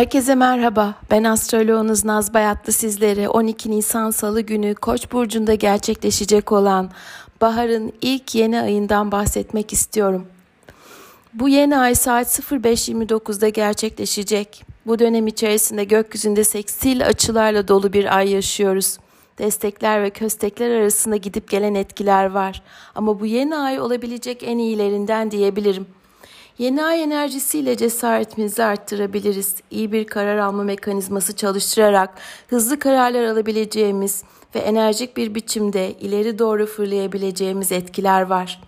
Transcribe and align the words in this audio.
Herkese 0.00 0.34
merhaba. 0.34 0.94
Ben 1.10 1.24
astroloğunuz 1.24 2.04
Naz 2.04 2.34
Bayatlı 2.34 2.72
sizlere 2.72 3.28
12 3.28 3.70
Nisan 3.70 4.10
Salı 4.10 4.40
günü 4.40 4.74
Koç 4.74 5.12
burcunda 5.12 5.54
gerçekleşecek 5.54 6.52
olan 6.52 6.90
baharın 7.40 7.92
ilk 8.02 8.34
yeni 8.34 8.60
ayından 8.60 9.12
bahsetmek 9.12 9.72
istiyorum. 9.72 10.26
Bu 11.34 11.48
yeni 11.48 11.78
ay 11.78 11.94
saat 11.94 12.26
05.29'da 12.26 13.48
gerçekleşecek. 13.48 14.64
Bu 14.86 14.98
dönem 14.98 15.26
içerisinde 15.26 15.84
gökyüzünde 15.84 16.44
seksil 16.44 17.06
açılarla 17.06 17.68
dolu 17.68 17.92
bir 17.92 18.16
ay 18.16 18.30
yaşıyoruz. 18.30 18.98
Destekler 19.38 20.02
ve 20.02 20.10
köstekler 20.10 20.70
arasında 20.70 21.16
gidip 21.16 21.50
gelen 21.50 21.74
etkiler 21.74 22.30
var. 22.30 22.62
Ama 22.94 23.20
bu 23.20 23.26
yeni 23.26 23.56
ay 23.56 23.80
olabilecek 23.80 24.42
en 24.42 24.58
iyilerinden 24.58 25.30
diyebilirim. 25.30 25.86
Yeni 26.60 26.84
ay 26.84 27.02
enerjisiyle 27.02 27.76
cesaretimizi 27.76 28.64
arttırabiliriz. 28.64 29.54
İyi 29.70 29.92
bir 29.92 30.06
karar 30.06 30.38
alma 30.38 30.62
mekanizması 30.62 31.36
çalıştırarak 31.36 32.10
hızlı 32.48 32.78
kararlar 32.78 33.22
alabileceğimiz 33.22 34.22
ve 34.54 34.58
enerjik 34.58 35.16
bir 35.16 35.34
biçimde 35.34 35.92
ileri 35.92 36.38
doğru 36.38 36.66
fırlayabileceğimiz 36.66 37.72
etkiler 37.72 38.22
var. 38.22 38.60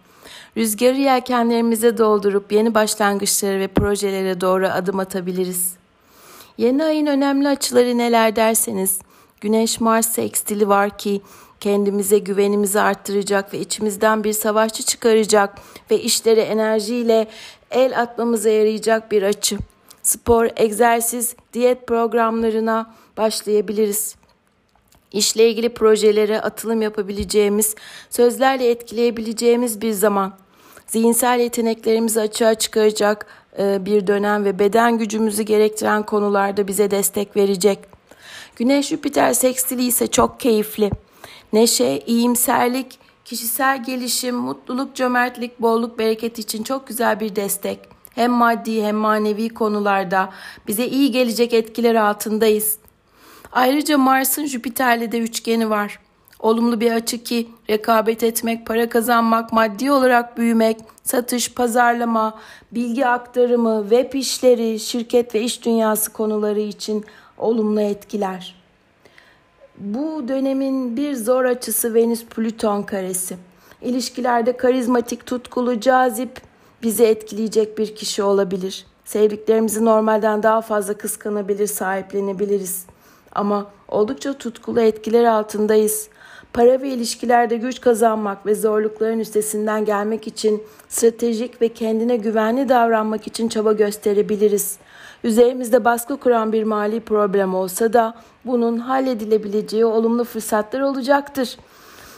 Rüzgarı 0.56 0.96
yelkenlerimize 0.96 1.98
doldurup 1.98 2.52
yeni 2.52 2.74
başlangıçları 2.74 3.60
ve 3.60 3.68
projelere 3.68 4.40
doğru 4.40 4.66
adım 4.66 4.98
atabiliriz. 4.98 5.74
Yeni 6.58 6.84
ayın 6.84 7.06
önemli 7.06 7.48
açıları 7.48 7.98
neler 7.98 8.36
derseniz, 8.36 8.98
Güneş-Mars 9.40 10.08
sekstili 10.08 10.68
var 10.68 10.98
ki 10.98 11.22
kendimize 11.60 12.18
güvenimizi 12.18 12.80
arttıracak 12.80 13.54
ve 13.54 13.58
içimizden 13.58 14.24
bir 14.24 14.32
savaşçı 14.32 14.82
çıkaracak 14.82 15.58
ve 15.90 16.00
işlere 16.00 16.40
enerjiyle 16.40 17.28
el 17.72 18.00
atmamıza 18.00 18.50
yarayacak 18.50 19.12
bir 19.12 19.22
açı. 19.22 19.58
Spor, 20.02 20.48
egzersiz, 20.56 21.36
diyet 21.52 21.86
programlarına 21.86 22.94
başlayabiliriz. 23.16 24.16
İşle 25.12 25.50
ilgili 25.50 25.74
projelere 25.74 26.40
atılım 26.40 26.82
yapabileceğimiz, 26.82 27.74
sözlerle 28.10 28.70
etkileyebileceğimiz 28.70 29.80
bir 29.80 29.92
zaman. 29.92 30.32
Zihinsel 30.86 31.40
yeteneklerimizi 31.40 32.20
açığa 32.20 32.54
çıkaracak 32.54 33.26
e, 33.58 33.84
bir 33.84 34.06
dönem 34.06 34.44
ve 34.44 34.58
beden 34.58 34.98
gücümüzü 34.98 35.42
gerektiren 35.42 36.02
konularda 36.02 36.68
bize 36.68 36.90
destek 36.90 37.36
verecek. 37.36 37.78
Güneş 38.56 38.88
Jüpiter 38.88 39.32
sekstili 39.32 39.84
ise 39.84 40.06
çok 40.06 40.40
keyifli. 40.40 40.90
Neşe, 41.52 41.98
iyimserlik, 42.06 42.98
kişisel 43.32 43.84
gelişim, 43.84 44.36
mutluluk, 44.36 44.94
cömertlik, 44.94 45.60
bolluk, 45.60 45.98
bereket 45.98 46.38
için 46.38 46.62
çok 46.62 46.86
güzel 46.86 47.20
bir 47.20 47.36
destek. 47.36 47.78
Hem 48.14 48.32
maddi 48.32 48.82
hem 48.82 48.96
manevi 48.96 49.48
konularda 49.48 50.30
bize 50.68 50.86
iyi 50.86 51.10
gelecek 51.10 51.52
etkiler 51.52 51.94
altındayız. 51.94 52.78
Ayrıca 53.52 53.98
Mars'ın 53.98 54.46
Jüpiter'le 54.46 55.12
de 55.12 55.18
üçgeni 55.18 55.70
var. 55.70 55.98
Olumlu 56.38 56.80
bir 56.80 56.92
açı 56.92 57.24
ki 57.24 57.48
rekabet 57.70 58.22
etmek, 58.22 58.66
para 58.66 58.88
kazanmak, 58.88 59.52
maddi 59.52 59.92
olarak 59.92 60.38
büyümek, 60.38 60.76
satış, 61.02 61.52
pazarlama, 61.52 62.38
bilgi 62.72 63.06
aktarımı, 63.06 63.82
web 63.90 64.14
işleri, 64.14 64.80
şirket 64.80 65.34
ve 65.34 65.40
iş 65.40 65.64
dünyası 65.64 66.12
konuları 66.12 66.60
için 66.60 67.04
olumlu 67.38 67.80
etkiler. 67.80 68.61
Bu 69.82 70.28
dönemin 70.28 70.96
bir 70.96 71.14
zor 71.14 71.44
açısı 71.44 71.94
Venüs-Plüton 71.94 72.86
karesi. 72.86 73.36
İlişkilerde 73.80 74.56
karizmatik, 74.56 75.26
tutkulu, 75.26 75.80
cazip, 75.80 76.40
bizi 76.82 77.04
etkileyecek 77.04 77.78
bir 77.78 77.94
kişi 77.94 78.22
olabilir. 78.22 78.86
Sevdiklerimizi 79.04 79.84
normalden 79.84 80.42
daha 80.42 80.60
fazla 80.60 80.94
kıskanabilir, 80.94 81.66
sahiplenebiliriz. 81.66 82.86
Ama 83.32 83.70
oldukça 83.88 84.38
tutkulu 84.38 84.80
etkiler 84.80 85.24
altındayız. 85.24 86.08
Para 86.52 86.82
ve 86.82 86.88
ilişkilerde 86.88 87.56
güç 87.56 87.80
kazanmak 87.80 88.46
ve 88.46 88.54
zorlukların 88.54 89.18
üstesinden 89.18 89.84
gelmek 89.84 90.26
için 90.26 90.62
stratejik 90.88 91.62
ve 91.62 91.68
kendine 91.68 92.16
güvenli 92.16 92.68
davranmak 92.68 93.26
için 93.26 93.48
çaba 93.48 93.72
gösterebiliriz. 93.72 94.78
Üzerimizde 95.24 95.84
baskı 95.84 96.16
kuran 96.16 96.52
bir 96.52 96.64
mali 96.64 97.00
problem 97.00 97.54
olsa 97.54 97.92
da 97.92 98.14
bunun 98.44 98.78
halledilebileceği 98.78 99.84
olumlu 99.84 100.24
fırsatlar 100.24 100.80
olacaktır. 100.80 101.56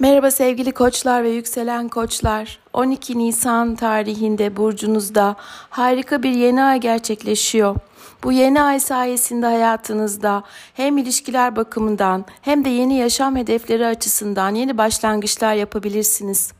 Merhaba 0.00 0.30
sevgili 0.30 0.72
koçlar 0.72 1.24
ve 1.24 1.30
yükselen 1.30 1.88
koçlar. 1.88 2.58
12 2.72 3.18
Nisan 3.18 3.76
tarihinde 3.76 4.56
burcunuzda 4.56 5.36
harika 5.70 6.22
bir 6.22 6.30
yeni 6.30 6.62
ay 6.62 6.80
gerçekleşiyor. 6.80 7.76
Bu 8.24 8.32
yeni 8.32 8.62
ay 8.62 8.80
sayesinde 8.80 9.46
hayatınızda 9.46 10.42
hem 10.74 10.98
ilişkiler 10.98 11.56
bakımından 11.56 12.24
hem 12.42 12.64
de 12.64 12.68
yeni 12.68 12.98
yaşam 12.98 13.36
hedefleri 13.36 13.86
açısından 13.86 14.54
yeni 14.54 14.78
başlangıçlar 14.78 15.54
yapabilirsiniz. 15.54 16.52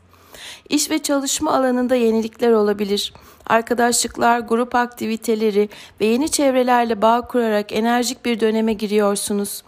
İş 0.69 0.89
ve 0.89 0.99
çalışma 0.99 1.53
alanında 1.53 1.95
yenilikler 1.95 2.51
olabilir. 2.51 3.13
Arkadaşlıklar, 3.47 4.39
grup 4.39 4.75
aktiviteleri 4.75 5.69
ve 6.01 6.05
yeni 6.05 6.29
çevrelerle 6.29 7.01
bağ 7.01 7.21
kurarak 7.21 7.71
enerjik 7.71 8.25
bir 8.25 8.39
döneme 8.39 8.73
giriyorsunuz. 8.73 9.63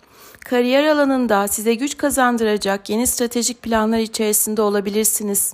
Kariyer 0.45 0.83
alanında 0.87 1.47
size 1.47 1.73
güç 1.73 1.97
kazandıracak 1.97 2.89
yeni 2.89 3.07
stratejik 3.07 3.61
planlar 3.61 3.99
içerisinde 3.99 4.61
olabilirsiniz. 4.61 5.53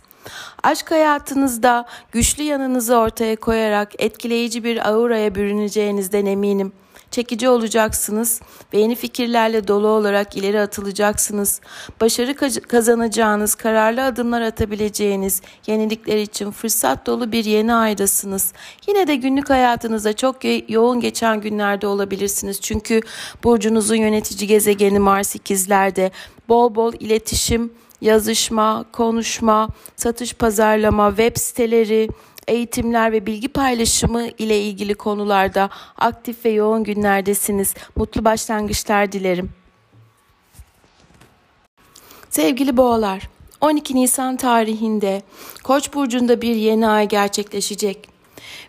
Aşk 0.63 0.91
hayatınızda 0.91 1.85
güçlü 2.11 2.43
yanınızı 2.43 2.95
ortaya 2.95 3.35
koyarak 3.35 3.91
etkileyici 4.01 4.63
bir 4.63 4.89
auraya 4.89 5.35
bürüneceğinizden 5.35 6.25
eminim. 6.25 6.71
Çekici 7.11 7.49
olacaksınız 7.49 8.41
ve 8.73 8.77
yeni 8.77 8.95
fikirlerle 8.95 9.67
dolu 9.67 9.87
olarak 9.87 10.37
ileri 10.37 10.61
atılacaksınız. 10.61 11.61
Başarı 12.01 12.35
kazanacağınız, 12.61 13.55
kararlı 13.55 14.03
adımlar 14.03 14.41
atabileceğiniz 14.41 15.41
yenilikler 15.67 16.17
için 16.17 16.51
fırsat 16.51 17.05
dolu 17.05 17.31
bir 17.31 17.45
yeni 17.45 17.73
aydasınız. 17.73 18.53
Yine 18.87 19.07
de 19.07 19.15
günlük 19.15 19.49
hayatınızda 19.49 20.13
çok 20.13 20.35
yoğun 20.69 20.99
geçen 20.99 21.41
günlerde 21.41 21.87
olabilirsiniz. 21.87 22.61
Çünkü 22.61 23.01
burcunuzun 23.43 23.95
yönetici 23.95 24.47
gezegeni 24.47 24.99
Mars 24.99 25.35
ikizlerde 25.35 26.11
bol 26.49 26.75
bol 26.75 26.93
iletişim, 26.99 27.73
yazışma, 28.01 28.85
konuşma, 28.91 29.67
satış 29.95 30.33
pazarlama, 30.33 31.09
web 31.09 31.37
siteleri, 31.37 32.09
eğitimler 32.49 33.11
ve 33.11 33.25
bilgi 33.25 33.47
paylaşımı 33.47 34.27
ile 34.27 34.61
ilgili 34.61 34.95
konularda 34.95 35.69
aktif 35.97 36.45
ve 36.45 36.49
yoğun 36.49 36.83
günlerdesiniz. 36.83 37.73
Mutlu 37.95 38.25
başlangıçlar 38.25 39.11
dilerim. 39.11 39.49
Sevgili 42.29 42.77
boğalar, 42.77 43.29
12 43.61 43.95
Nisan 43.95 44.37
tarihinde 44.37 45.21
Koç 45.63 45.93
burcunda 45.93 46.41
bir 46.41 46.55
yeni 46.55 46.87
ay 46.87 47.07
gerçekleşecek. 47.07 48.09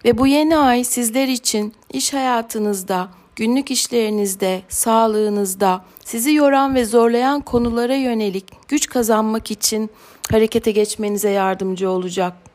Ve 0.05 0.19
bu 0.19 0.27
yeni 0.27 0.57
ay 0.57 0.85
sizler 0.85 1.29
için 1.29 1.75
iş 1.93 2.13
hayatınızda 2.13 3.09
günlük 3.37 3.71
işlerinizde, 3.71 4.63
sağlığınızda, 4.69 5.85
sizi 6.05 6.35
yoran 6.35 6.75
ve 6.75 6.85
zorlayan 6.85 7.41
konulara 7.41 7.95
yönelik 7.95 8.69
güç 8.69 8.87
kazanmak 8.89 9.51
için 9.51 9.91
harekete 10.31 10.71
geçmenize 10.71 11.31
yardımcı 11.31 11.91
olacak. 11.91 12.50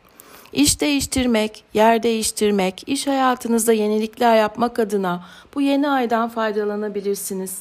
İş 0.56 0.82
değiştirmek, 0.82 1.64
yer 1.74 2.04
değiştirmek, 2.04 2.84
iş 2.88 3.08
hayatınızda 3.08 3.74
yenilikler 3.74 4.38
yapmak 4.38 4.80
adına 4.80 5.26
bu 5.56 5.62
yeni 5.62 5.90
aydan 5.90 6.30
faydalanabilirsiniz. 6.30 7.58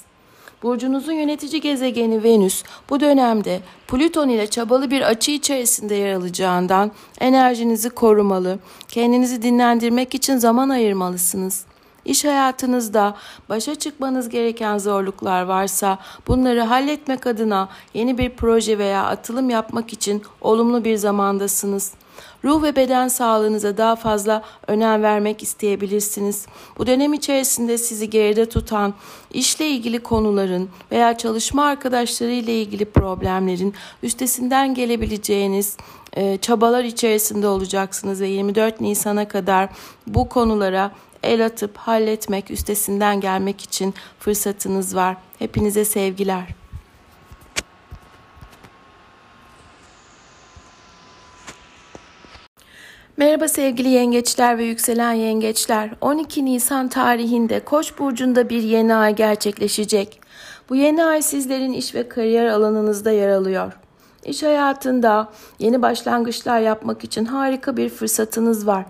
Burcunuzun 0.62 1.12
yönetici 1.12 1.60
gezegeni 1.60 2.22
Venüs 2.22 2.62
bu 2.90 3.00
dönemde 3.00 3.60
Plüton 3.88 4.28
ile 4.28 4.46
çabalı 4.46 4.90
bir 4.90 5.02
açı 5.02 5.30
içerisinde 5.30 5.94
yer 5.94 6.14
alacağından 6.14 6.92
enerjinizi 7.20 7.90
korumalı, 7.90 8.58
kendinizi 8.88 9.42
dinlendirmek 9.42 10.14
için 10.14 10.36
zaman 10.36 10.68
ayırmalısınız. 10.68 11.64
İş 12.04 12.24
hayatınızda 12.24 13.14
başa 13.48 13.74
çıkmanız 13.74 14.28
gereken 14.28 14.78
zorluklar 14.78 15.42
varsa 15.42 15.98
bunları 16.28 16.60
halletmek 16.60 17.26
adına 17.26 17.68
yeni 17.94 18.18
bir 18.18 18.30
proje 18.30 18.78
veya 18.78 19.04
atılım 19.04 19.50
yapmak 19.50 19.92
için 19.92 20.22
olumlu 20.40 20.84
bir 20.84 20.96
zamandasınız. 20.96 21.92
Ruh 22.44 22.62
ve 22.62 22.76
beden 22.76 23.08
sağlığınıza 23.08 23.76
daha 23.76 23.96
fazla 23.96 24.42
önem 24.66 25.02
vermek 25.02 25.42
isteyebilirsiniz. 25.42 26.46
Bu 26.78 26.86
dönem 26.86 27.12
içerisinde 27.12 27.78
sizi 27.78 28.10
geride 28.10 28.48
tutan 28.48 28.94
işle 29.32 29.66
ilgili 29.66 29.98
konuların 30.00 30.68
veya 30.92 31.18
çalışma 31.18 31.64
arkadaşları 31.64 32.30
ile 32.30 32.62
ilgili 32.62 32.84
problemlerin 32.84 33.74
üstesinden 34.02 34.74
gelebileceğiniz 34.74 35.76
e, 36.12 36.36
çabalar 36.36 36.84
içerisinde 36.84 37.48
olacaksınız 37.48 38.20
ve 38.20 38.28
24 38.28 38.80
Nisan'a 38.80 39.28
kadar 39.28 39.68
bu 40.06 40.28
konulara 40.28 40.90
el 41.22 41.46
atıp 41.46 41.76
halletmek, 41.76 42.50
üstesinden 42.50 43.20
gelmek 43.20 43.60
için 43.60 43.94
fırsatınız 44.18 44.96
var. 44.96 45.16
Hepinize 45.38 45.84
sevgiler. 45.84 46.63
Merhaba 53.16 53.48
sevgili 53.48 53.88
yengeçler 53.88 54.58
ve 54.58 54.64
yükselen 54.64 55.12
yengeçler. 55.12 55.90
12 56.00 56.44
Nisan 56.44 56.88
tarihinde 56.88 57.60
Koç 57.60 57.98
burcunda 57.98 58.48
bir 58.48 58.62
yeni 58.62 58.94
ay 58.94 59.14
gerçekleşecek. 59.14 60.20
Bu 60.68 60.76
yeni 60.76 61.04
ay 61.04 61.22
sizlerin 61.22 61.72
iş 61.72 61.94
ve 61.94 62.08
kariyer 62.08 62.46
alanınızda 62.46 63.10
yer 63.10 63.28
alıyor. 63.28 63.72
İş 64.24 64.42
hayatında 64.42 65.32
yeni 65.58 65.82
başlangıçlar 65.82 66.60
yapmak 66.60 67.04
için 67.04 67.24
harika 67.24 67.76
bir 67.76 67.88
fırsatınız 67.88 68.66
var. 68.66 68.86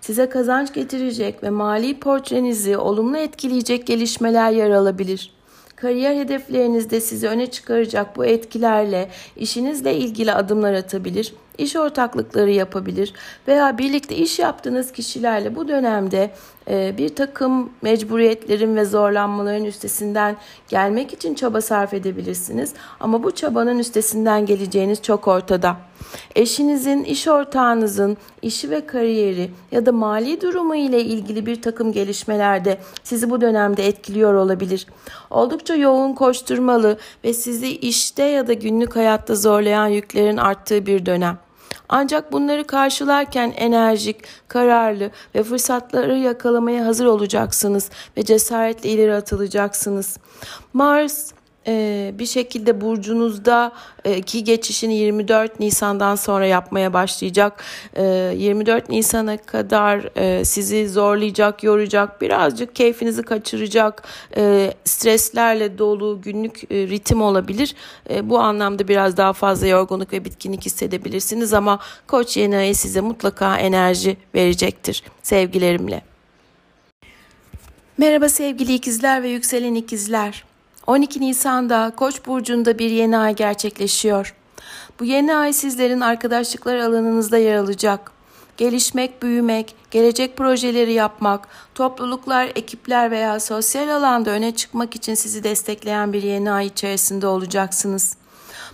Size 0.00 0.28
kazanç 0.28 0.74
getirecek 0.74 1.42
ve 1.42 1.50
mali 1.50 2.00
portrenizi 2.00 2.78
olumlu 2.78 3.16
etkileyecek 3.16 3.86
gelişmeler 3.86 4.50
yer 4.50 4.70
alabilir. 4.70 5.34
Kariyer 5.76 6.16
hedeflerinizde 6.16 7.00
sizi 7.00 7.28
öne 7.28 7.46
çıkaracak 7.46 8.16
bu 8.16 8.24
etkilerle 8.24 9.08
işinizle 9.36 9.96
ilgili 9.96 10.32
adımlar 10.32 10.72
atabilir 10.72 11.34
iş 11.58 11.76
ortaklıkları 11.76 12.50
yapabilir 12.50 13.12
veya 13.48 13.78
birlikte 13.78 14.16
iş 14.16 14.38
yaptığınız 14.38 14.92
kişilerle 14.92 15.56
bu 15.56 15.68
dönemde 15.68 16.30
e, 16.68 16.98
bir 16.98 17.08
takım 17.08 17.70
mecburiyetlerin 17.82 18.76
ve 18.76 18.84
zorlanmaların 18.84 19.64
üstesinden 19.64 20.36
gelmek 20.68 21.12
için 21.12 21.34
çaba 21.34 21.60
sarf 21.60 21.94
edebilirsiniz. 21.94 22.72
Ama 23.00 23.22
bu 23.22 23.30
çabanın 23.30 23.78
üstesinden 23.78 24.46
geleceğiniz 24.46 25.02
çok 25.02 25.28
ortada. 25.28 25.76
Eşinizin, 26.36 27.04
iş 27.04 27.28
ortağınızın 27.28 28.16
işi 28.42 28.70
ve 28.70 28.86
kariyeri 28.86 29.50
ya 29.72 29.86
da 29.86 29.92
mali 29.92 30.40
durumu 30.40 30.76
ile 30.76 31.00
ilgili 31.00 31.46
bir 31.46 31.62
takım 31.62 31.92
gelişmelerde 31.92 32.78
sizi 33.02 33.30
bu 33.30 33.40
dönemde 33.40 33.86
etkiliyor 33.86 34.34
olabilir. 34.34 34.86
Oldukça 35.30 35.74
yoğun 35.74 36.12
koşturmalı 36.12 36.98
ve 37.24 37.34
sizi 37.34 37.68
işte 37.68 38.22
ya 38.22 38.46
da 38.46 38.52
günlük 38.52 38.96
hayatta 38.96 39.34
zorlayan 39.34 39.86
yüklerin 39.86 40.36
arttığı 40.36 40.86
bir 40.86 41.06
dönem. 41.06 41.43
Ancak 41.88 42.32
bunları 42.32 42.66
karşılarken 42.66 43.52
enerjik, 43.56 44.16
kararlı 44.48 45.10
ve 45.34 45.42
fırsatları 45.42 46.18
yakalamaya 46.18 46.86
hazır 46.86 47.06
olacaksınız 47.06 47.90
ve 48.16 48.24
cesaretle 48.24 48.90
ileri 48.90 49.14
atılacaksınız. 49.14 50.16
Mars 50.72 51.32
e, 51.66 52.14
bir 52.18 52.26
şekilde 52.26 52.80
burcunuzda 52.80 53.72
e, 54.04 54.22
ki 54.22 54.44
geçişini 54.44 54.94
24 54.94 55.60
Nisan'dan 55.60 56.14
sonra 56.14 56.46
yapmaya 56.46 56.92
başlayacak. 56.92 57.64
E, 57.94 58.02
24 58.36 58.88
Nisan'a 58.88 59.36
kadar 59.36 60.10
e, 60.16 60.44
sizi 60.44 60.88
zorlayacak, 60.88 61.62
yoracak, 61.62 62.20
birazcık 62.20 62.76
keyfinizi 62.76 63.22
kaçıracak, 63.22 64.02
e, 64.36 64.74
streslerle 64.84 65.78
dolu 65.78 66.20
günlük 66.22 66.70
ritim 66.70 67.22
olabilir. 67.22 67.74
Bu 68.22 68.38
anlamda 68.38 68.88
biraz 68.88 69.16
daha 69.16 69.32
fazla 69.32 69.66
yorgunluk 69.66 70.12
ve 70.12 70.24
bitkinlik 70.24 70.66
hissedebilirsiniz 70.66 71.52
ama 71.52 71.78
Koç 72.06 72.36
yeni 72.36 72.56
ayı 72.56 72.74
size 72.74 73.00
mutlaka 73.00 73.56
enerji 73.56 74.16
verecektir 74.34 75.02
sevgilerimle. 75.22 76.02
Merhaba 77.98 78.28
sevgili 78.28 78.74
ikizler 78.74 79.22
ve 79.22 79.28
yükselen 79.28 79.74
ikizler. 79.74 80.44
12 80.86 81.20
Nisan'da 81.20 81.92
Koç 81.96 82.26
burcunda 82.26 82.78
bir 82.78 82.90
yeni 82.90 83.18
ay 83.18 83.34
gerçekleşiyor. 83.34 84.34
Bu 85.00 85.04
yeni 85.04 85.36
ay 85.36 85.52
sizlerin 85.52 86.00
arkadaşlıklar 86.00 86.76
alanınızda 86.76 87.38
yer 87.38 87.56
alacak. 87.56 88.12
Gelişmek, 88.56 89.22
büyümek, 89.22 89.74
gelecek 89.90 90.36
projeleri 90.36 90.92
yapmak, 90.92 91.48
topluluklar, 91.74 92.46
ekipler 92.54 93.10
veya 93.10 93.40
sosyal 93.40 93.88
alanda 93.88 94.30
öne 94.30 94.54
çıkmak 94.54 94.96
için 94.96 95.14
sizi 95.14 95.44
destekleyen 95.44 96.12
bir 96.12 96.22
yeni 96.22 96.50
ay 96.50 96.66
içerisinde 96.66 97.26
olacaksınız. 97.26 98.16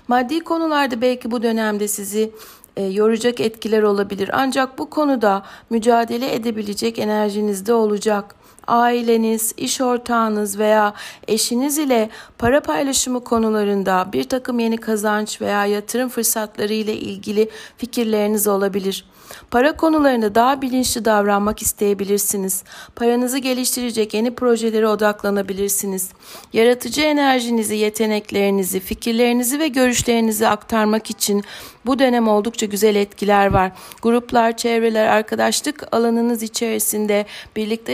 Maddi 0.09 0.41
konularda 0.41 1.01
belki 1.01 1.31
bu 1.31 1.43
dönemde 1.43 1.89
sizi 1.89 2.33
e, 2.77 2.85
yoracak 2.85 3.41
etkiler 3.41 3.83
olabilir. 3.83 4.31
Ancak 4.33 4.79
bu 4.79 4.91
konuda 4.91 5.43
mücadele 5.71 6.35
edebilecek 6.35 6.99
enerjinizde 6.99 7.75
olacak 7.75 8.35
aileniz, 8.67 9.53
iş 9.57 9.81
ortağınız 9.81 10.59
veya 10.59 10.95
eşiniz 11.29 11.79
ile 11.79 12.11
para 12.39 12.61
paylaşımı 12.61 13.25
konularında 13.25 14.09
bir 14.13 14.25
takım 14.25 14.59
yeni 14.59 14.77
kazanç 14.77 15.41
veya 15.41 15.67
yatırım 15.67 16.09
fırsatları 16.09 16.73
ile 16.73 16.95
ilgili 16.95 17.51
fikirleriniz 17.77 18.47
olabilir. 18.47 19.05
Para 19.51 19.77
konularında 19.77 20.35
daha 20.35 20.63
bilinçli 20.63 21.05
davranmak 21.05 21.63
isteyebilirsiniz. 21.63 22.65
Paranızı 22.97 23.39
geliştirecek 23.39 24.15
yeni 24.15 24.35
projelere 24.35 24.89
odaklanabilirsiniz. 24.89 26.11
Yaratıcı 26.53 27.01
enerjinizi, 27.01 27.77
yeteneklerinizi, 27.77 28.81
fikirlerinizi 28.81 29.59
ve 29.59 29.69
görüşlerinizi 29.69 30.49
aktarmak 30.49 31.11
için 31.11 31.45
bu 31.87 31.99
dönem 31.99 32.29
oldukça 32.29 32.67
güzel 32.67 32.95
etkiler 32.97 33.47
var. 33.47 33.73
Gruplar, 34.03 34.57
çevreler, 34.57 35.07
arkadaşlık 35.07 35.89
alanınız 35.93 36.43
içerisinde 36.43 37.27
birlikte 37.57 37.93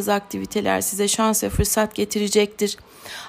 yapacağınız 0.00 0.08
aktiviteler 0.08 0.80
size 0.80 1.08
şans 1.08 1.44
ve 1.44 1.48
fırsat 1.50 1.94
getirecektir. 1.94 2.76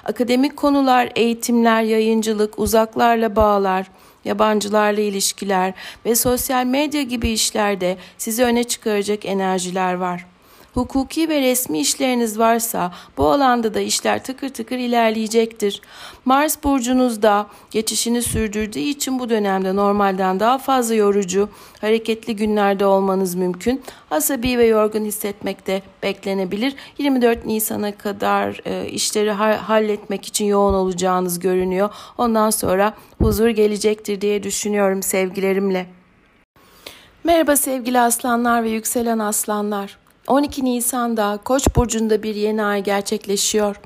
Akademik 0.04 0.56
konular, 0.56 1.12
eğitimler, 1.16 1.82
yayıncılık, 1.82 2.58
uzaklarla 2.58 3.30
bağlar, 3.36 3.90
yabancılarla 4.24 5.00
ilişkiler 5.00 5.74
ve 6.04 6.14
sosyal 6.14 6.64
medya 6.66 7.02
gibi 7.02 7.30
işlerde 7.30 7.96
sizi 8.18 8.44
öne 8.44 8.64
çıkaracak 8.64 9.24
enerjiler 9.24 9.94
var. 9.94 10.26
Hukuki 10.74 11.28
ve 11.28 11.40
resmi 11.40 11.80
işleriniz 11.80 12.38
varsa 12.38 12.92
bu 13.16 13.28
alanda 13.28 13.74
da 13.74 13.80
işler 13.80 14.24
tıkır 14.24 14.48
tıkır 14.48 14.78
ilerleyecektir. 14.78 15.80
Mars 16.24 16.64
burcunuzda 16.64 17.46
geçişini 17.70 18.22
sürdürdüğü 18.22 18.78
için 18.78 19.18
bu 19.18 19.28
dönemde 19.28 19.76
normalden 19.76 20.40
daha 20.40 20.58
fazla 20.58 20.94
yorucu, 20.94 21.48
hareketli 21.80 22.36
günlerde 22.36 22.86
olmanız 22.86 23.34
mümkün. 23.34 23.82
Asabi 24.10 24.58
ve 24.58 24.66
yorgun 24.66 25.04
hissetmek 25.04 25.66
de 25.66 25.82
beklenebilir. 26.02 26.74
24 26.98 27.46
Nisan'a 27.46 27.98
kadar 27.98 28.60
e, 28.64 28.88
işleri 28.88 29.30
ha- 29.30 29.68
halletmek 29.68 30.26
için 30.26 30.44
yoğun 30.44 30.74
olacağınız 30.74 31.38
görünüyor. 31.38 31.90
Ondan 32.18 32.50
sonra 32.50 32.94
huzur 33.18 33.48
gelecektir 33.48 34.20
diye 34.20 34.42
düşünüyorum 34.42 35.02
sevgilerimle. 35.02 35.86
Merhaba 37.24 37.56
sevgili 37.56 38.00
aslanlar 38.00 38.64
ve 38.64 38.70
yükselen 38.70 39.18
aslanlar. 39.18 40.01
12 40.26 40.64
Nisan'da 40.64 41.38
Koç 41.44 41.76
burcunda 41.76 42.22
bir 42.22 42.34
yeni 42.34 42.62
ay 42.64 42.82
gerçekleşiyor. 42.82 43.80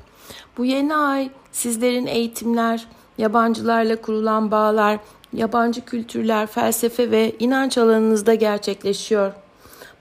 Bu 0.57 0.65
yeni 0.65 0.95
ay 0.95 1.29
sizlerin 1.51 2.05
eğitimler, 2.05 2.87
yabancılarla 3.17 4.01
kurulan 4.01 4.51
bağlar, 4.51 4.99
yabancı 5.33 5.85
kültürler, 5.85 6.47
felsefe 6.47 7.11
ve 7.11 7.35
inanç 7.39 7.77
alanınızda 7.77 8.33
gerçekleşiyor. 8.33 9.31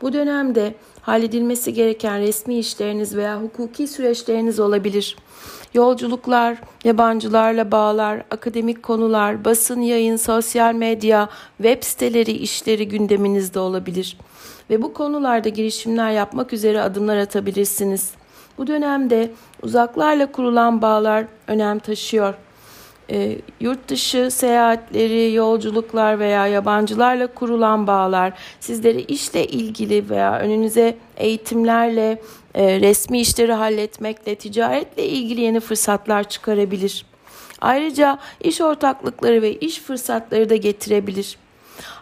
Bu 0.03 0.13
dönemde 0.13 0.75
halledilmesi 1.01 1.75
gereken 1.75 2.21
resmi 2.21 2.59
işleriniz 2.59 3.17
veya 3.17 3.43
hukuki 3.43 3.89
süreçleriniz 3.89 4.61
olabilir. 4.61 5.17
Yolculuklar, 5.75 6.59
yabancılarla 6.85 7.71
bağlar, 7.71 8.23
akademik 8.31 8.83
konular, 8.83 9.45
basın 9.45 9.81
yayın, 9.81 10.17
sosyal 10.17 10.75
medya, 10.75 11.29
web 11.57 11.83
siteleri 11.83 12.33
işleri 12.33 12.89
gündeminizde 12.89 13.59
olabilir. 13.59 14.19
Ve 14.71 14.83
bu 14.83 14.93
konularda 14.93 15.49
girişimler 15.49 16.11
yapmak 16.11 16.53
üzere 16.53 16.83
adımlar 16.83 17.17
atabilirsiniz. 17.17 18.11
Bu 18.59 18.67
dönemde 18.67 19.31
uzaklarla 19.63 20.33
kurulan 20.33 20.83
bağlar 20.83 21.25
önem 21.47 21.79
taşıyor. 21.79 22.35
E, 23.11 23.39
yurt 23.61 23.89
dışı 23.89 24.31
seyahatleri, 24.31 25.33
yolculuklar 25.33 26.19
veya 26.19 26.47
yabancılarla 26.47 27.27
kurulan 27.27 27.87
bağlar 27.87 28.33
sizleri 28.61 29.01
işle 29.01 29.47
ilgili 29.47 30.11
veya 30.11 30.39
önünüze 30.39 30.97
eğitimlerle, 31.17 32.23
e, 32.57 32.81
resmi 32.81 33.21
işleri 33.21 33.53
halletmekle, 33.53 34.35
ticaretle 34.35 35.07
ilgili 35.07 35.41
yeni 35.41 35.61
fırsatlar 35.61 36.29
çıkarabilir. 36.29 37.07
Ayrıca 37.61 38.19
iş 38.41 38.61
ortaklıkları 38.61 39.43
ve 39.43 39.55
iş 39.55 39.81
fırsatları 39.81 40.51
da 40.51 40.57
getirebilir. 40.57 41.39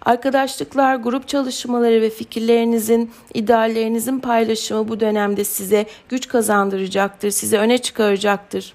Arkadaşlıklar, 0.03 0.97
grup 0.97 1.29
çalışmaları 1.29 2.03
ve 2.03 2.11
fikirlerinizin, 2.11 3.11
ideallerinizin 3.35 4.21
paylaşımı 4.21 4.89
bu 4.89 5.01
dönemde 5.01 5.45
size 5.45 5.87
güç 6.09 6.29
kazandıracaktır, 6.29 7.31
sizi 7.31 7.59
öne 7.59 7.79
çıkaracaktır. 7.79 8.75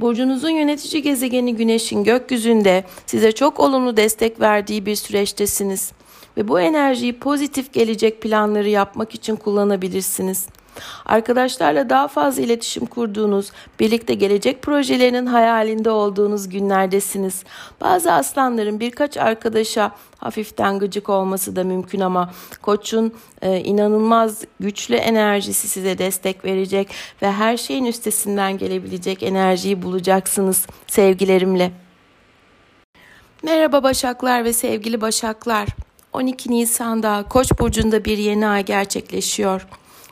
Burcunuzun 0.00 0.50
yönetici 0.50 1.02
gezegeni 1.02 1.56
Güneş'in 1.56 2.04
gökyüzünde 2.04 2.84
size 3.06 3.32
çok 3.32 3.60
olumlu 3.60 3.96
destek 3.96 4.40
verdiği 4.40 4.86
bir 4.86 4.96
süreçtesiniz 4.96 5.92
ve 6.36 6.48
bu 6.48 6.60
enerjiyi 6.60 7.18
pozitif 7.18 7.72
gelecek 7.72 8.22
planları 8.22 8.68
yapmak 8.68 9.14
için 9.14 9.36
kullanabilirsiniz. 9.36 10.48
Arkadaşlarla 11.06 11.90
daha 11.90 12.08
fazla 12.08 12.42
iletişim 12.42 12.86
kurduğunuz, 12.86 13.52
birlikte 13.80 14.14
gelecek 14.14 14.62
projelerinin 14.62 15.26
hayalinde 15.26 15.90
olduğunuz 15.90 16.48
günlerdesiniz. 16.48 17.44
Bazı 17.80 18.12
aslanların 18.12 18.80
birkaç 18.80 19.16
arkadaşa 19.16 19.90
hafiften 20.18 20.78
gıcık 20.78 21.08
olması 21.08 21.56
da 21.56 21.64
mümkün 21.64 22.00
ama 22.00 22.30
koçun 22.62 23.14
e, 23.42 23.60
inanılmaz 23.60 24.44
güçlü 24.60 24.94
enerjisi 24.94 25.68
size 25.68 25.98
destek 25.98 26.44
verecek 26.44 26.88
ve 27.22 27.32
her 27.32 27.56
şeyin 27.56 27.84
üstesinden 27.84 28.58
gelebilecek 28.58 29.22
enerjiyi 29.22 29.82
bulacaksınız 29.82 30.66
sevgilerimle. 30.86 31.70
Merhaba 33.42 33.82
Başaklar 33.82 34.44
ve 34.44 34.52
sevgili 34.52 35.00
Başaklar. 35.00 35.68
12 36.12 36.50
Nisan'da 36.50 37.24
Koç 37.28 37.58
burcunda 37.58 38.04
bir 38.04 38.18
yeni 38.18 38.46
ay 38.46 38.64
gerçekleşiyor. 38.64 39.66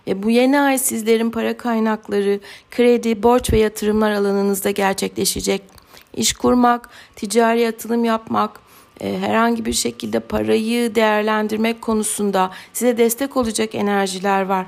Ve 0.06 0.22
bu 0.22 0.30
yeni 0.30 0.60
ay 0.60 0.78
sizlerin 0.78 1.30
para 1.30 1.56
kaynakları, 1.56 2.40
kredi, 2.70 3.22
borç 3.22 3.52
ve 3.52 3.58
yatırımlar 3.58 4.10
alanınızda 4.10 4.70
gerçekleşecek. 4.70 5.62
İş 6.16 6.32
kurmak, 6.32 6.90
ticari 7.16 7.68
atılım 7.68 8.04
yapmak, 8.04 8.60
e, 9.00 9.18
herhangi 9.18 9.64
bir 9.64 9.72
şekilde 9.72 10.20
parayı 10.20 10.94
değerlendirmek 10.94 11.82
konusunda 11.82 12.50
size 12.72 12.98
destek 12.98 13.36
olacak 13.36 13.74
enerjiler 13.74 14.42
var. 14.42 14.66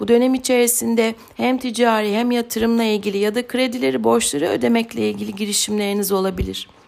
Bu 0.00 0.08
dönem 0.08 0.34
içerisinde 0.34 1.14
hem 1.36 1.58
ticari 1.58 2.14
hem 2.14 2.30
yatırımla 2.30 2.84
ilgili 2.84 3.18
ya 3.18 3.34
da 3.34 3.46
kredileri, 3.46 4.04
borçları 4.04 4.48
ödemekle 4.48 5.10
ilgili 5.10 5.34
girişimleriniz 5.34 6.12
olabilir.'' 6.12 6.81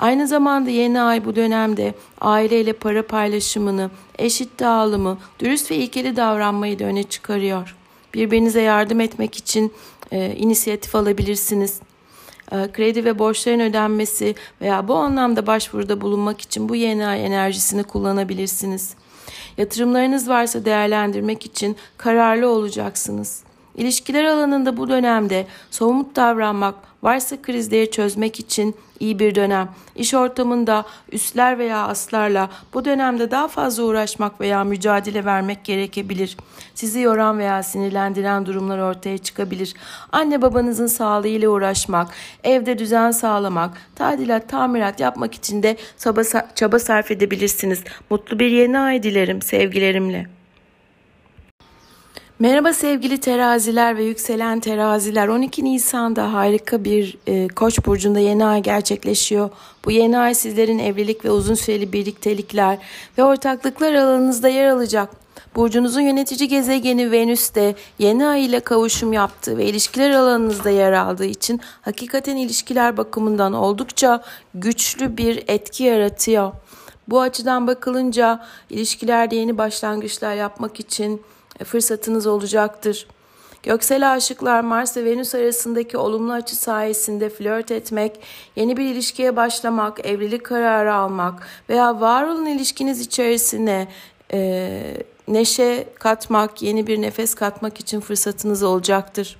Aynı 0.00 0.26
zamanda 0.26 0.70
yeni 0.70 1.00
ay 1.00 1.24
bu 1.24 1.36
dönemde 1.36 1.94
aileyle 2.20 2.72
para 2.72 3.06
paylaşımını, 3.06 3.90
eşit 4.18 4.60
dağılımı, 4.60 5.18
dürüst 5.38 5.70
ve 5.70 5.76
ilkeli 5.76 6.16
davranmayı 6.16 6.78
da 6.78 6.84
öne 6.84 7.02
çıkarıyor. 7.02 7.76
Birbirinize 8.14 8.60
yardım 8.60 9.00
etmek 9.00 9.36
için 9.36 9.72
e, 10.12 10.34
inisiyatif 10.36 10.94
alabilirsiniz. 10.94 11.80
E, 12.52 12.72
kredi 12.72 13.04
ve 13.04 13.18
borçların 13.18 13.60
ödenmesi 13.60 14.34
veya 14.60 14.88
bu 14.88 14.94
anlamda 14.94 15.46
başvuruda 15.46 16.00
bulunmak 16.00 16.40
için 16.40 16.68
bu 16.68 16.76
yeni 16.76 17.06
ay 17.06 17.26
enerjisini 17.26 17.82
kullanabilirsiniz. 17.82 18.94
Yatırımlarınız 19.58 20.28
varsa 20.28 20.64
değerlendirmek 20.64 21.46
için 21.46 21.76
kararlı 21.96 22.48
olacaksınız. 22.48 23.42
İlişkiler 23.74 24.24
alanında 24.24 24.76
bu 24.76 24.88
dönemde 24.88 25.46
somut 25.70 26.16
davranmak, 26.16 26.74
varsa 27.02 27.42
krizleri 27.42 27.90
çözmek 27.90 28.40
için 28.40 28.74
iyi 29.00 29.18
bir 29.18 29.34
dönem. 29.34 29.68
İş 29.96 30.14
ortamında 30.14 30.84
üstler 31.12 31.58
veya 31.58 31.86
aslarla 31.86 32.48
bu 32.74 32.84
dönemde 32.84 33.30
daha 33.30 33.48
fazla 33.48 33.82
uğraşmak 33.82 34.40
veya 34.40 34.64
mücadele 34.64 35.24
vermek 35.24 35.64
gerekebilir. 35.64 36.36
Sizi 36.74 37.00
yoran 37.00 37.38
veya 37.38 37.62
sinirlendiren 37.62 38.46
durumlar 38.46 38.78
ortaya 38.78 39.18
çıkabilir. 39.18 39.74
Anne 40.12 40.42
babanızın 40.42 40.86
sağlığıyla 40.86 41.48
uğraşmak, 41.48 42.08
evde 42.44 42.78
düzen 42.78 43.10
sağlamak, 43.10 43.70
tadilat, 43.94 44.48
tamirat 44.48 45.00
yapmak 45.00 45.34
için 45.34 45.62
de 45.62 45.76
çaba, 46.54 46.78
sarf 46.78 47.10
edebilirsiniz. 47.10 47.84
Mutlu 48.10 48.38
bir 48.38 48.50
yeni 48.50 48.78
ay 48.78 49.02
dilerim 49.02 49.42
sevgilerimle. 49.42 50.39
Merhaba 52.40 52.72
sevgili 52.72 53.18
teraziler 53.18 53.96
ve 53.96 54.04
yükselen 54.04 54.60
teraziler. 54.60 55.28
12 55.28 55.64
Nisan'da 55.64 56.32
harika 56.32 56.84
bir 56.84 57.18
e, 57.26 57.48
Koç 57.48 57.86
burcunda 57.86 58.18
yeni 58.18 58.44
ay 58.44 58.62
gerçekleşiyor. 58.62 59.50
Bu 59.84 59.90
yeni 59.90 60.18
ay 60.18 60.34
sizlerin 60.34 60.78
evlilik 60.78 61.24
ve 61.24 61.30
uzun 61.30 61.54
süreli 61.54 61.92
birliktelikler 61.92 62.78
ve 63.18 63.24
ortaklıklar 63.24 63.94
alanınızda 63.94 64.48
yer 64.48 64.68
alacak. 64.68 65.10
Burcunuzun 65.56 66.00
yönetici 66.00 66.48
gezegeni 66.48 67.10
Venüs 67.10 67.54
de 67.54 67.74
yeni 67.98 68.26
ay 68.26 68.44
ile 68.44 68.60
kavuşum 68.60 69.12
yaptı 69.12 69.58
ve 69.58 69.64
ilişkiler 69.64 70.10
alanınızda 70.10 70.70
yer 70.70 70.92
aldığı 70.92 71.26
için 71.26 71.60
hakikaten 71.82 72.36
ilişkiler 72.36 72.96
bakımından 72.96 73.52
oldukça 73.52 74.22
güçlü 74.54 75.16
bir 75.16 75.44
etki 75.48 75.84
yaratıyor. 75.84 76.52
Bu 77.08 77.20
açıdan 77.20 77.66
bakılınca 77.66 78.46
ilişkilerde 78.70 79.36
yeni 79.36 79.58
başlangıçlar 79.58 80.34
yapmak 80.34 80.80
için 80.80 81.22
fırsatınız 81.64 82.26
olacaktır. 82.26 83.06
Göksel 83.62 84.12
aşıklar 84.12 84.60
Mars 84.60 84.96
ve 84.96 85.04
Venüs 85.04 85.34
arasındaki 85.34 85.96
olumlu 85.96 86.32
açı 86.32 86.56
sayesinde 86.56 87.28
flört 87.28 87.70
etmek, 87.70 88.20
yeni 88.56 88.76
bir 88.76 88.84
ilişkiye 88.84 89.36
başlamak, 89.36 90.06
evlilik 90.06 90.44
kararı 90.44 90.94
almak 90.94 91.46
veya 91.68 92.00
var 92.00 92.24
olan 92.24 92.46
ilişkiniz 92.46 93.00
içerisine 93.00 93.88
e, 94.32 94.96
neşe 95.28 95.88
katmak, 95.98 96.62
yeni 96.62 96.86
bir 96.86 97.02
nefes 97.02 97.34
katmak 97.34 97.80
için 97.80 98.00
fırsatınız 98.00 98.62
olacaktır. 98.62 99.39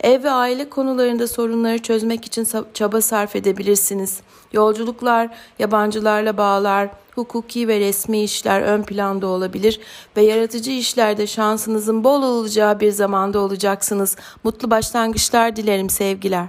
Ev 0.00 0.22
ve 0.24 0.30
aile 0.30 0.68
konularında 0.68 1.28
sorunları 1.28 1.78
çözmek 1.78 2.24
için 2.24 2.48
çaba 2.74 3.00
sarf 3.00 3.36
edebilirsiniz. 3.36 4.20
Yolculuklar, 4.52 5.28
yabancılarla 5.58 6.36
bağlar, 6.36 6.88
hukuki 7.14 7.68
ve 7.68 7.80
resmi 7.80 8.22
işler 8.22 8.62
ön 8.62 8.82
planda 8.82 9.26
olabilir 9.26 9.80
ve 10.16 10.22
yaratıcı 10.22 10.70
işlerde 10.70 11.26
şansınızın 11.26 12.04
bol 12.04 12.22
olacağı 12.22 12.80
bir 12.80 12.90
zamanda 12.90 13.38
olacaksınız. 13.38 14.16
Mutlu 14.44 14.70
başlangıçlar 14.70 15.56
dilerim 15.56 15.90
sevgiler. 15.90 16.46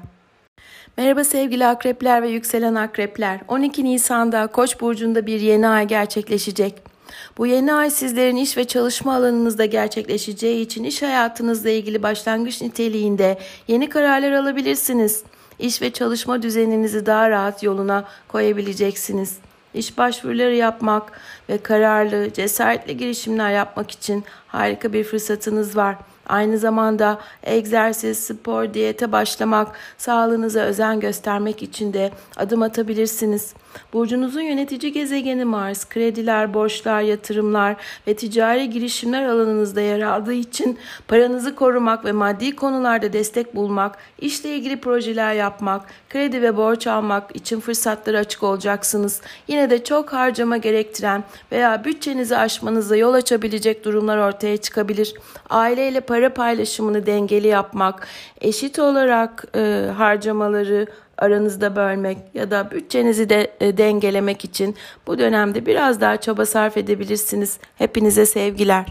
Merhaba 0.98 1.24
sevgili 1.24 1.66
akrepler 1.66 2.22
ve 2.22 2.30
yükselen 2.30 2.76
akrepler. 2.76 3.40
12 3.48 3.84
Nisan'da 3.84 4.48
Koç 4.48 4.82
burcunda 4.82 5.26
bir 5.26 5.40
yeni 5.40 5.68
ay 5.68 5.88
gerçekleşecek. 5.88 6.95
Bu 7.38 7.48
yeni 7.48 7.74
ay 7.74 7.90
sizlerin 7.90 8.36
iş 8.36 8.58
ve 8.58 8.64
çalışma 8.64 9.16
alanınızda 9.16 9.66
gerçekleşeceği 9.66 10.66
için 10.66 10.84
iş 10.84 11.02
hayatınızla 11.02 11.70
ilgili 11.70 12.04
başlangıç 12.04 12.62
niteliğinde 12.62 13.38
yeni 13.68 13.90
kararlar 13.90 14.32
alabilirsiniz. 14.32 15.24
İş 15.60 15.82
ve 15.82 15.90
çalışma 15.90 16.42
düzeninizi 16.42 17.06
daha 17.06 17.30
rahat 17.30 17.64
yoluna 17.64 18.06
koyabileceksiniz. 18.28 19.38
İş 19.74 19.98
başvuruları 19.98 20.56
yapmak 20.56 21.20
ve 21.50 21.58
kararlı, 21.58 22.34
cesaretli 22.34 22.98
girişimler 22.98 23.52
yapmak 23.52 23.92
için 23.92 24.24
harika 24.48 24.94
bir 24.94 25.04
fırsatınız 25.04 25.78
var. 25.78 25.96
Aynı 26.28 26.58
zamanda 26.58 27.20
egzersiz, 27.44 28.20
spor, 28.20 28.74
diyete 28.74 29.12
başlamak, 29.12 29.68
sağlığınıza 29.98 30.60
özen 30.60 31.00
göstermek 31.00 31.64
için 31.64 31.94
de 31.94 32.12
adım 32.38 32.62
atabilirsiniz. 32.62 33.54
Burcunuzun 33.94 34.42
yönetici 34.42 34.92
gezegeni 34.92 35.46
Mars, 35.46 35.90
krediler, 35.90 36.54
borçlar, 36.54 37.02
yatırımlar 37.02 37.76
ve 38.08 38.16
ticari 38.16 38.70
girişimler 38.70 39.26
alanınızda 39.26 39.82
yer 39.82 40.02
aldığı 40.02 40.34
için 40.34 40.80
paranızı 41.08 41.56
korumak 41.56 42.06
ve 42.06 42.12
maddi 42.12 42.56
konularda 42.56 43.14
destek 43.14 43.56
bulmak, 43.56 43.98
işle 44.20 44.56
ilgili 44.56 44.80
projeler 44.80 45.34
yapmak, 45.34 45.82
kredi 46.10 46.42
ve 46.42 46.58
borç 46.58 46.88
almak 46.88 47.36
için 47.36 47.60
fırsatları 47.60 48.18
açık 48.18 48.44
olacaksınız. 48.44 49.22
Yine 49.48 49.70
de 49.70 49.84
çok 49.84 50.14
harcama 50.14 50.58
gerektiren 50.58 51.24
veya 51.52 51.86
bütçenizi 51.86 52.38
aşmanıza 52.38 52.96
yol 52.96 53.14
açabilecek 53.14 53.86
durumlar 53.86 54.18
ortaya 54.18 54.58
çıkabilir. 54.58 55.14
Aileyle 55.50 56.00
para 56.00 56.15
paylaşımını 56.30 57.06
dengeli 57.06 57.48
yapmak, 57.48 58.08
eşit 58.42 58.80
olarak 58.80 59.46
e, 59.56 59.90
harcamaları 59.98 60.88
aranızda 61.18 61.76
bölmek 61.76 62.18
ya 62.34 62.52
da 62.52 62.72
bütçenizi 62.72 63.30
de 63.30 63.52
e, 63.60 63.78
dengelemek 63.78 64.46
için 64.46 64.76
bu 65.08 65.20
dönemde 65.20 65.66
biraz 65.66 66.02
daha 66.02 66.18
çaba 66.18 66.46
sarf 66.46 66.78
edebilirsiniz. 66.78 67.60
Hepinize 67.76 68.26
sevgiler. 68.26 68.86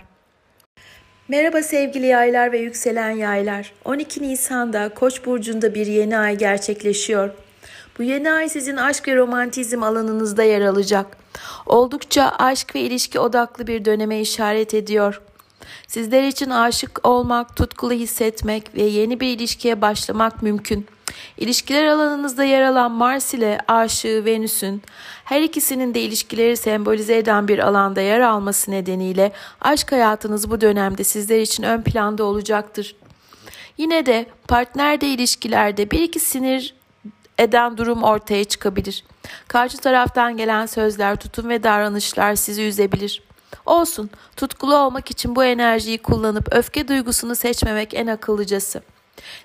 Merhaba 1.29 1.63
sevgili 1.63 2.07
yaylar 2.07 2.53
ve 2.53 2.59
yükselen 2.59 3.11
yaylar. 3.11 3.73
12 3.85 4.23
Nisan'da 4.23 4.89
Koç 4.89 5.27
burcunda 5.27 5.75
bir 5.75 5.87
yeni 5.87 6.19
ay 6.19 6.39
gerçekleşiyor. 6.39 7.31
Bu 7.99 8.03
yeni 8.03 8.33
ay 8.33 8.49
sizin 8.49 8.77
aşk 8.77 9.09
ve 9.09 9.17
romantizm 9.17 9.83
alanınızda 9.83 10.43
yer 10.43 10.61
alacak. 10.61 11.07
Oldukça 11.67 12.33
aşk 12.39 12.75
ve 12.75 12.81
ilişki 12.81 13.21
odaklı 13.21 13.67
bir 13.67 13.85
döneme 13.85 14.21
işaret 14.21 14.75
ediyor. 14.75 15.21
Sizler 15.87 16.23
için 16.23 16.51
aşık 16.51 17.07
olmak, 17.07 17.57
tutkulu 17.57 17.93
hissetmek 17.93 18.75
ve 18.75 18.83
yeni 18.83 19.21
bir 19.21 19.29
ilişkiye 19.29 19.81
başlamak 19.81 20.43
mümkün. 20.43 20.87
İlişkiler 21.39 21.85
alanınızda 21.85 22.45
yer 22.45 22.63
alan 22.63 22.93
Mars 22.93 23.35
ile 23.35 23.59
aşığı 23.69 24.23
Venüs'ün 24.25 24.83
her 25.25 25.43
ikisinin 25.43 25.95
de 25.95 26.01
ilişkileri 26.01 26.57
sembolize 26.57 27.17
eden 27.19 27.49
bir 27.49 27.59
alanda 27.59 28.01
yer 28.01 28.21
alması 28.21 28.71
nedeniyle 28.71 29.33
aşk 29.61 29.93
hayatınız 29.93 30.51
bu 30.51 30.61
dönemde 30.61 31.05
sizler 31.05 31.41
için 31.41 31.63
ön 31.63 31.83
planda 31.83 32.25
olacaktır. 32.25 32.97
Yine 33.79 34.07
de 34.07 34.27
partnerde 34.49 35.09
ilişkilerde 35.09 35.91
bir 35.91 36.01
iki 36.01 36.21
sinir 36.21 36.75
eden 37.39 37.77
durum 37.77 38.03
ortaya 38.03 38.45
çıkabilir. 38.45 39.05
Karşı 39.49 39.79
taraftan 39.79 40.37
gelen 40.37 40.67
sözler, 40.67 41.17
tutum 41.17 41.49
ve 41.49 41.63
davranışlar 41.63 42.35
sizi 42.35 42.63
üzebilir. 42.63 43.23
Olsun, 43.67 44.11
tutkulu 44.37 44.77
olmak 44.77 45.11
için 45.11 45.37
bu 45.37 45.45
enerjiyi 45.45 45.99
kullanıp 45.99 46.49
öfke 46.55 46.89
duygusunu 46.89 47.35
seçmemek 47.35 47.95
en 47.95 48.07
akıllıcası. 48.07 48.83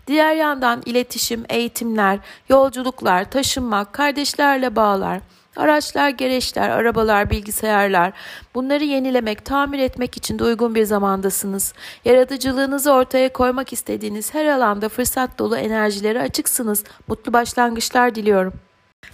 Diğer 0.07 0.35
yandan 0.35 0.81
iletişim, 0.85 1.43
eğitimler, 1.49 2.19
yolculuklar, 2.49 3.31
taşınmak, 3.31 3.93
kardeşlerle 3.93 4.75
bağlar, 4.75 5.19
araçlar, 5.55 6.09
gereçler, 6.09 6.69
arabalar, 6.69 7.29
bilgisayarlar 7.29 8.13
bunları 8.55 8.83
yenilemek, 8.83 9.45
tamir 9.45 9.79
etmek 9.79 10.17
için 10.17 10.39
de 10.39 10.43
uygun 10.43 10.75
bir 10.75 10.83
zamandasınız. 10.83 11.73
Yaratıcılığınızı 12.05 12.91
ortaya 12.91 13.33
koymak 13.33 13.73
istediğiniz 13.73 14.33
her 14.33 14.45
alanda 14.45 14.89
fırsat 14.89 15.39
dolu 15.39 15.57
enerjilere 15.57 16.21
açıksınız. 16.21 16.83
Mutlu 17.07 17.33
başlangıçlar 17.33 18.15
diliyorum. 18.15 18.53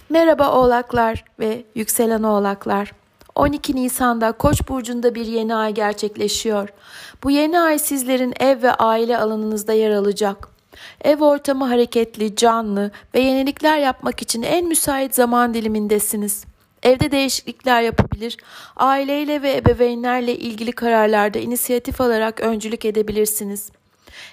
Merhaba 0.08 0.52
oğlaklar 0.52 1.24
ve 1.38 1.64
yükselen 1.74 2.22
oğlaklar. 2.22 2.92
12 3.36 3.76
Nisan'da 3.76 4.32
Koç 4.32 4.68
burcunda 4.68 5.14
bir 5.14 5.26
yeni 5.26 5.54
ay 5.54 5.74
gerçekleşiyor. 5.74 6.68
Bu 7.24 7.30
yeni 7.30 7.60
ay 7.60 7.78
sizlerin 7.78 8.34
ev 8.40 8.62
ve 8.62 8.72
aile 8.72 9.18
alanınızda 9.18 9.72
yer 9.72 9.90
alacak. 9.90 10.48
Ev 11.04 11.24
ortamı 11.24 11.64
hareketli, 11.64 12.36
canlı 12.36 12.90
ve 13.14 13.20
yenilikler 13.20 13.78
yapmak 13.78 14.22
için 14.22 14.42
en 14.42 14.66
müsait 14.66 15.14
zaman 15.14 15.54
dilimindesiniz. 15.54 16.44
Evde 16.82 17.10
değişiklikler 17.10 17.82
yapabilir, 17.82 18.36
aileyle 18.76 19.42
ve 19.42 19.56
ebeveynlerle 19.56 20.36
ilgili 20.36 20.72
kararlarda 20.72 21.38
inisiyatif 21.38 22.00
alarak 22.00 22.40
öncülük 22.40 22.84
edebilirsiniz. 22.84 23.70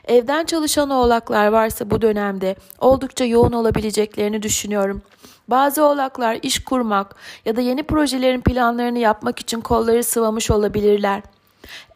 Evden 0.05 0.45
çalışan 0.45 0.89
oğlaklar 0.89 1.47
varsa 1.47 1.89
bu 1.89 2.01
dönemde 2.01 2.55
oldukça 2.79 3.25
yoğun 3.25 3.51
olabileceklerini 3.51 4.43
düşünüyorum. 4.43 5.01
Bazı 5.47 5.83
oğlaklar 5.83 6.39
iş 6.41 6.63
kurmak 6.63 7.15
ya 7.45 7.55
da 7.55 7.61
yeni 7.61 7.83
projelerin 7.83 8.41
planlarını 8.41 8.99
yapmak 8.99 9.39
için 9.39 9.61
kolları 9.61 10.03
sıvamış 10.03 10.51
olabilirler. 10.51 11.21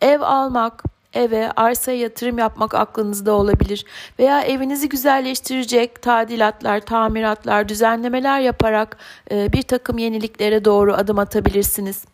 Ev 0.01 0.21
almak, 0.21 0.83
eve, 1.13 1.51
arsaya 1.55 1.97
yatırım 1.97 2.37
yapmak 2.37 2.75
aklınızda 2.75 3.31
olabilir 3.31 3.85
veya 4.19 4.41
evinizi 4.41 4.89
güzelleştirecek 4.89 6.01
tadilatlar, 6.01 6.79
tamiratlar, 6.79 7.69
düzenlemeler 7.69 8.39
yaparak 8.39 8.97
e, 9.31 9.53
bir 9.53 9.61
takım 9.61 9.97
yeniliklere 9.97 10.65
doğru 10.65 10.93
adım 10.93 11.19
atabilirsiniz. 11.19 12.05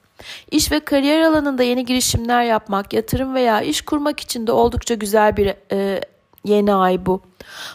İş 0.51 0.71
ve 0.71 0.79
kariyer 0.79 1.21
alanında 1.21 1.63
yeni 1.63 1.85
girişimler 1.85 2.43
yapmak, 2.43 2.93
yatırım 2.93 3.35
veya 3.35 3.61
iş 3.61 3.81
kurmak 3.81 4.19
için 4.19 4.47
de 4.47 4.51
oldukça 4.51 4.93
güzel 4.93 5.37
bir 5.37 5.53
e, 5.71 6.01
yeni 6.45 6.73
ay 6.73 7.05
bu. 7.05 7.21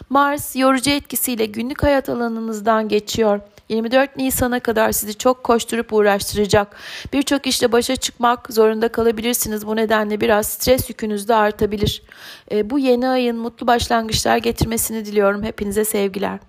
Mars 0.09 0.55
yorucu 0.55 0.89
etkisiyle 0.89 1.45
günlük 1.45 1.83
hayat 1.83 2.09
alanınızdan 2.09 2.87
geçiyor. 2.87 3.39
24 3.69 4.17
Nisan'a 4.17 4.59
kadar 4.59 4.91
sizi 4.91 5.17
çok 5.17 5.43
koşturup 5.43 5.93
uğraştıracak. 5.93 6.75
Birçok 7.13 7.47
işle 7.47 7.71
başa 7.71 7.95
çıkmak 7.95 8.53
zorunda 8.53 8.87
kalabilirsiniz. 8.87 9.67
Bu 9.67 9.75
nedenle 9.75 10.21
biraz 10.21 10.47
stres 10.47 10.89
yükünüz 10.89 11.27
de 11.27 11.35
artabilir. 11.35 12.03
E, 12.51 12.69
bu 12.69 12.79
yeni 12.79 13.07
ayın 13.07 13.37
mutlu 13.37 13.67
başlangıçlar 13.67 14.37
getirmesini 14.37 15.05
diliyorum. 15.05 15.43
Hepinize 15.43 15.85
sevgiler. 15.85 16.39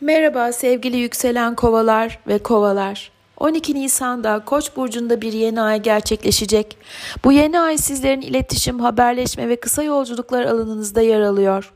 Merhaba 0.00 0.52
sevgili 0.52 0.96
yükselen 0.96 1.54
kovalar 1.54 2.18
ve 2.28 2.38
kovalar. 2.38 3.10
12 3.36 3.74
Nisan'da 3.74 4.44
Koç 4.44 4.76
burcunda 4.76 5.20
bir 5.20 5.32
yeni 5.32 5.60
ay 5.60 5.82
gerçekleşecek. 5.82 6.78
Bu 7.24 7.32
yeni 7.32 7.60
ay 7.60 7.78
sizlerin 7.78 8.20
iletişim, 8.20 8.80
haberleşme 8.80 9.48
ve 9.48 9.56
kısa 9.56 9.82
yolculuklar 9.82 10.44
alanınızda 10.44 11.00
yer 11.00 11.20
alıyor. 11.20 11.72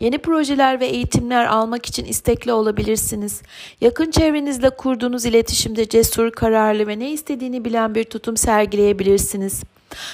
Yeni 0.00 0.18
projeler 0.18 0.80
ve 0.80 0.86
eğitimler 0.86 1.44
almak 1.46 1.86
için 1.86 2.04
istekli 2.04 2.52
olabilirsiniz. 2.52 3.42
Yakın 3.80 4.10
çevrenizle 4.10 4.70
kurduğunuz 4.70 5.24
iletişimde 5.24 5.88
cesur, 5.88 6.30
kararlı 6.30 6.86
ve 6.86 6.98
ne 6.98 7.10
istediğini 7.10 7.64
bilen 7.64 7.94
bir 7.94 8.04
tutum 8.04 8.36
sergileyebilirsiniz. 8.36 9.62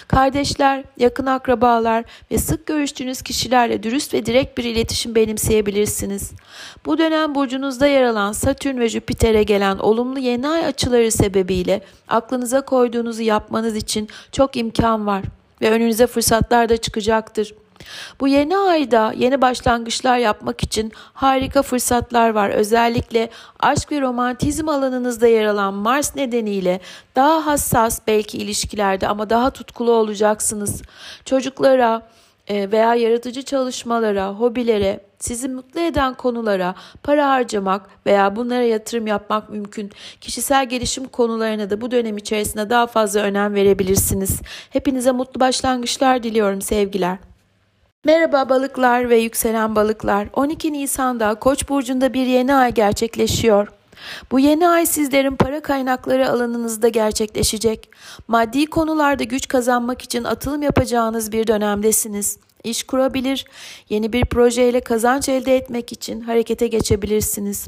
Kardeşler, 0.09 0.85
yakın 0.99 1.27
akrabalar 1.27 2.05
ve 2.31 2.39
sık 2.39 2.67
görüştüğünüz 2.67 3.23
kişilerle 3.23 3.83
dürüst 3.83 4.15
ve 4.15 4.27
direkt 4.27 4.59
bir 4.59 4.65
iletişim 4.65 5.15
benimseyebilirsiniz. 5.15 6.33
Bu 6.87 6.99
dönem 6.99 7.35
burcunuzda 7.35 7.87
yer 7.87 8.03
alan 8.03 8.33
Satürn 8.33 8.79
ve 8.79 8.89
Jüpiter'e 8.89 9.43
gelen 9.43 9.79
olumlu 9.79 10.19
yeni 10.19 10.49
ay 10.49 10.67
açıları 10.67 11.11
sebebiyle 11.11 11.81
aklınıza 12.09 12.61
koyduğunuzu 12.61 13.23
yapmanız 13.23 13.77
için 13.77 14.09
çok 14.33 14.57
imkan 14.57 15.07
var 15.07 15.23
ve 15.61 15.71
önünüze 15.71 16.07
fırsatlar 16.07 16.69
da 16.69 16.77
çıkacaktır. 16.77 17.55
Bu 18.21 18.29
yeni 18.29 18.57
ayda 18.57 19.13
yeni 19.17 19.43
başlangıçlar 19.43 20.19
yapmak 20.19 20.63
için 20.63 20.93
harika 20.95 21.63
fırsatlar 21.63 22.31
var. 22.31 22.51
Özellikle 22.51 23.31
aşk 23.61 23.93
ve 23.93 24.01
romantizm 24.01 24.69
alanınızda 24.69 25.27
yer 25.27 25.45
alan 25.45 25.75
Mars 25.75 26.17
nedeniyle 26.17 26.81
daha 27.17 27.47
hassas 27.47 28.01
belki 28.07 28.39
ilişkilerde 28.39 29.09
ama 29.09 29.31
daha 29.31 29.51
tutkulu 29.51 29.93
olacaksınız. 29.93 30.83
Çocuklara 31.25 32.03
e, 32.51 32.71
veya 32.71 32.95
yaratıcı 32.95 33.43
çalışmalara, 33.43 34.29
hobilere, 34.29 35.01
sizi 35.19 35.49
mutlu 35.49 35.81
eden 35.81 36.15
konulara 36.15 36.75
para 37.03 37.29
harcamak 37.29 37.91
veya 38.07 38.37
bunlara 38.37 38.63
yatırım 38.63 39.07
yapmak 39.07 39.51
mümkün. 39.51 39.91
Kişisel 40.21 40.69
gelişim 40.69 41.09
konularına 41.09 41.71
da 41.71 41.81
bu 41.81 41.91
dönem 41.91 42.17
içerisinde 42.17 42.71
daha 42.71 42.87
fazla 42.87 43.21
önem 43.21 43.55
verebilirsiniz. 43.55 44.41
Hepinize 44.71 45.13
mutlu 45.13 45.41
başlangıçlar 45.41 46.23
diliyorum 46.23 46.63
sevgiler. 46.63 47.30
Merhaba 48.05 48.49
balıklar 48.49 49.11
ve 49.11 49.17
yükselen 49.17 49.77
balıklar. 49.77 50.29
12 50.33 50.73
Nisan'da 50.73 51.35
Koç 51.35 51.69
burcunda 51.69 52.15
bir 52.15 52.27
yeni 52.27 52.55
ay 52.55 52.75
gerçekleşiyor. 52.75 53.69
Bu 54.31 54.39
yeni 54.39 54.69
ay 54.69 54.87
sizlerin 54.87 55.37
para 55.37 55.61
kaynakları 55.63 56.31
alanınızda 56.31 56.89
gerçekleşecek. 56.89 57.91
Maddi 58.29 58.67
konularda 58.67 59.25
güç 59.25 59.49
kazanmak 59.49 60.03
için 60.03 60.25
atılım 60.25 60.63
yapacağınız 60.63 61.33
bir 61.33 61.47
dönemdesiniz. 61.47 62.39
İş 62.65 62.83
kurabilir, 62.83 63.45
yeni 63.89 64.13
bir 64.13 64.25
projeyle 64.25 64.81
kazanç 64.81 65.29
elde 65.29 65.57
etmek 65.57 65.93
için 65.93 66.21
harekete 66.21 66.67
geçebilirsiniz. 66.67 67.67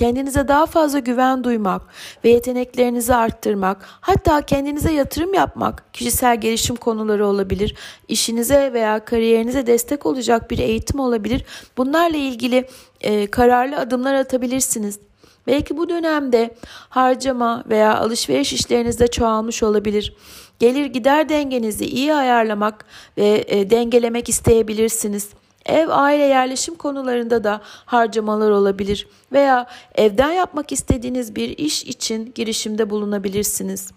Kendinize 0.00 0.48
daha 0.48 0.66
fazla 0.66 0.98
güven 0.98 1.44
duymak 1.44 1.82
ve 2.24 2.30
yeteneklerinizi 2.30 3.14
arttırmak, 3.14 3.86
hatta 4.00 4.42
kendinize 4.42 4.92
yatırım 4.92 5.34
yapmak 5.34 5.94
kişisel 5.94 6.40
gelişim 6.40 6.76
konuları 6.76 7.26
olabilir. 7.26 7.74
İşinize 8.08 8.72
veya 8.72 9.04
kariyerinize 9.04 9.66
destek 9.66 10.06
olacak 10.06 10.50
bir 10.50 10.58
eğitim 10.58 11.00
olabilir. 11.00 11.44
Bunlarla 11.76 12.16
ilgili 12.16 12.68
e, 13.00 13.26
kararlı 13.26 13.78
adımlar 13.78 14.14
atabilirsiniz. 14.14 14.98
Belki 15.46 15.76
bu 15.76 15.88
dönemde 15.88 16.54
harcama 16.88 17.64
veya 17.68 17.98
alışveriş 17.98 18.52
işlerinizde 18.52 19.08
çoğalmış 19.08 19.62
olabilir. 19.62 20.14
Gelir 20.58 20.86
gider 20.86 21.28
dengenizi 21.28 21.84
iyi 21.84 22.14
ayarlamak 22.14 22.84
ve 23.18 23.44
e, 23.46 23.70
dengelemek 23.70 24.28
isteyebilirsiniz. 24.28 25.28
Ev, 25.66 25.88
aile, 25.90 26.22
yerleşim 26.22 26.74
konularında 26.74 27.44
da 27.44 27.60
harcamalar 27.64 28.50
olabilir 28.50 29.08
veya 29.32 29.66
evden 29.94 30.32
yapmak 30.32 30.72
istediğiniz 30.72 31.36
bir 31.36 31.58
iş 31.58 31.84
için 31.84 32.32
girişimde 32.34 32.90
bulunabilirsiniz. 32.90 33.90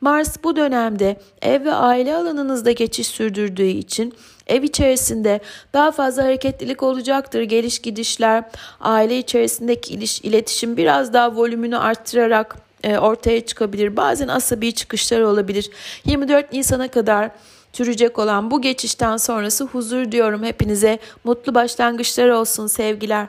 Mars 0.00 0.36
bu 0.44 0.56
dönemde 0.56 1.16
ev 1.42 1.64
ve 1.64 1.72
aile 1.72 2.16
alanınızda 2.16 2.72
geçiş 2.72 3.06
sürdürdüğü 3.06 3.66
için 3.66 4.14
ev 4.46 4.62
içerisinde 4.62 5.40
daha 5.72 5.92
fazla 5.92 6.24
hareketlilik 6.24 6.82
olacaktır. 6.82 7.42
Geliş 7.42 7.78
gidişler, 7.78 8.44
aile 8.80 9.18
içerisindeki 9.18 9.94
iletişim 10.22 10.76
biraz 10.76 11.12
daha 11.12 11.36
volümünü 11.36 11.78
arttırarak 11.78 12.56
e, 12.84 12.98
ortaya 12.98 13.46
çıkabilir. 13.46 13.96
Bazen 13.96 14.28
asabi 14.28 14.72
çıkışlar 14.72 15.20
olabilir. 15.20 15.70
24 16.04 16.52
Nisan'a 16.52 16.88
kadar 16.88 17.30
sürecek 17.76 18.18
olan 18.18 18.50
bu 18.50 18.60
geçişten 18.60 19.16
sonrası 19.16 19.64
huzur 19.64 20.12
diyorum 20.12 20.42
hepinize. 20.44 20.98
Mutlu 21.24 21.54
başlangıçlar 21.54 22.28
olsun 22.28 22.66
sevgiler. 22.66 23.26